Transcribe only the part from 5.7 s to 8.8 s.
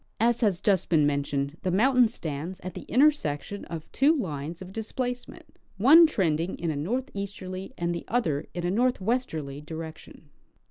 one trending in a northeasterly and the other in a